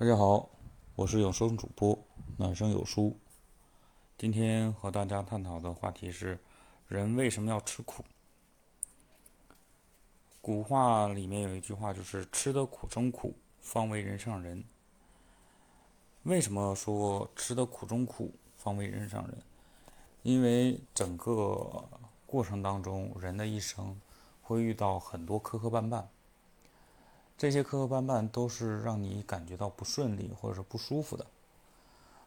[0.00, 0.48] 大家好，
[0.94, 2.06] 我是有声主播
[2.38, 3.18] 暖声有书。
[4.16, 6.38] 今天和大家探讨的话题是：
[6.88, 8.02] 人为什么要吃苦？
[10.40, 14.64] 古话里面有一句话，就是“吃得苦中苦，方为人上人”。
[16.24, 19.42] 为什么说吃得苦中苦，方为人上人？
[20.22, 21.84] 因为整个
[22.24, 24.00] 过程当中，人的一生
[24.40, 26.06] 会遇到很多磕磕绊绊。
[27.40, 31.24] 这些磕磕绊绊都是让你感觉到不顺利或者是不舒服的。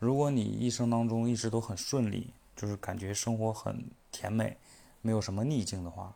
[0.00, 4.56] 如果你一生当中一直都很顺利，就是感觉生活很甜美，
[5.02, 6.12] 没有什么逆境的话，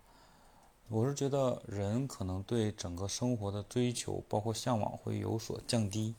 [0.88, 6.16] 我是觉得人可能对整个生活的追求，包括向往会有所降低。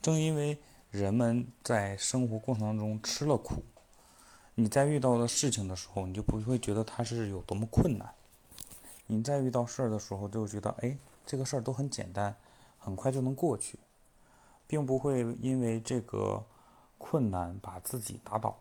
[0.00, 0.56] 正因为
[0.92, 3.64] 人们在生活过程当中吃了苦，
[4.54, 8.14] 你在遇到的事情的时候，你就不会觉得它是有多么困难。
[9.08, 10.96] 你在遇到事儿的时候，就觉得哎。
[11.30, 12.34] 这个事儿都很简单，
[12.76, 13.78] 很快就能过去，
[14.66, 16.44] 并不会因为这个
[16.98, 18.58] 困难把自己打倒。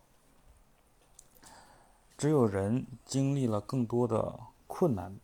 [2.15, 5.19] 只有人经历了更多的困难，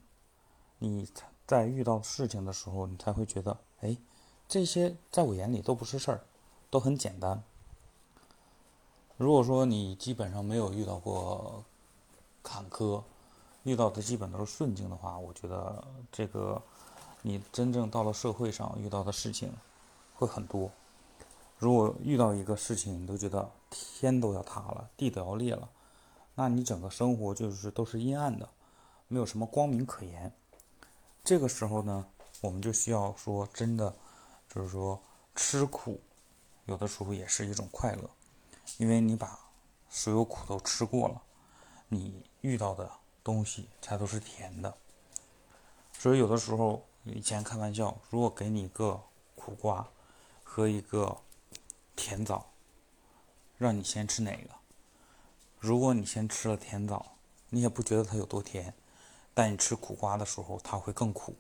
[0.80, 1.08] 你
[1.46, 3.96] 在遇到事情的时候，你才会觉得，哎，
[4.48, 6.22] 这些在我眼里都不是事儿，
[6.72, 7.44] 都很简单。
[9.18, 11.64] 如果说你基本上没有遇到过
[12.42, 13.04] 坎坷，
[13.62, 16.60] 遇到的基本都是顺境的话，我觉得这个。
[17.28, 19.52] 你真正到了社会上遇到的事情
[20.14, 20.70] 会很多。
[21.58, 25.68] 如果遇到一个事情，你都觉得天都要塌了，地都要裂了，
[26.36, 28.48] 那你整个生活就是都是阴暗的，
[29.08, 30.32] 没有什么光明可言。
[31.24, 32.06] 这个时候呢，
[32.42, 33.92] 我们就需要说，真的
[34.48, 35.02] 就是说
[35.34, 36.00] 吃苦，
[36.66, 38.08] 有的时候也是一种快乐，
[38.78, 39.40] 因为你把
[39.90, 41.20] 所有苦都吃过了，
[41.88, 42.88] 你遇到的
[43.24, 44.72] 东西才都是甜的。
[45.92, 46.86] 所以有的时候。
[47.06, 49.00] 以前开玩笑，如果给你一个
[49.36, 49.88] 苦瓜
[50.44, 51.16] 和一个
[51.96, 52.48] 甜枣，
[53.60, 54.50] 让你先吃哪个？
[55.60, 57.06] 如果你先吃了甜枣，
[57.50, 58.74] 你也不觉得它有多甜，
[59.36, 61.36] 但你吃苦瓜的时候，它会更苦。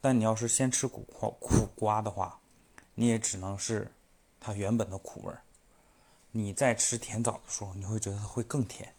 [0.00, 2.40] 但你要是先吃苦瓜苦瓜的话，
[2.94, 3.92] 你也只能是
[4.40, 5.42] 它原本的苦味儿。
[6.32, 8.94] 你在吃甜枣的时候，你会觉得它会更甜。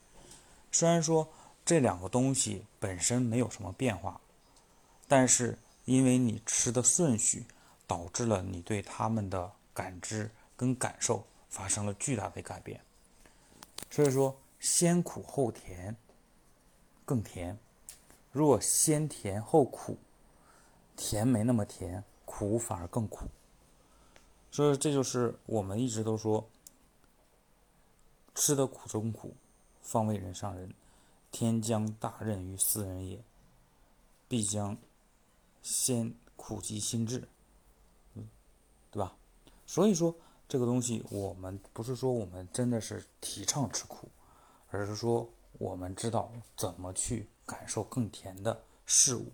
[0.72, 1.28] 虽然说
[1.66, 4.22] 这两个东西本身没有什么变化，
[5.08, 5.58] 但是。
[5.92, 7.46] 因为你吃的顺序，
[7.86, 12.80] 导致了你对他们的感知跟感受发生了巨大的改变。
[13.90, 15.94] 所以说，先苦后甜
[17.04, 17.58] 更甜；
[18.32, 19.98] 如果先甜后苦，
[20.96, 23.26] 甜没那么甜，苦反而更苦。
[24.50, 26.48] 所以这就是我们一直都说，
[28.34, 29.36] 吃得苦中苦，
[29.82, 30.74] 方为人上人。
[31.32, 33.22] 天将大任于斯人也，
[34.30, 34.78] 必将。
[35.62, 37.28] 先苦其心志，
[38.16, 38.28] 嗯，
[38.90, 39.16] 对吧？
[39.66, 40.16] 所以说
[40.48, 44.10] 这个东西，我们不是说我们真的是提倡吃苦，
[44.70, 49.32] 而是说我们知道怎么去感受更甜的事物。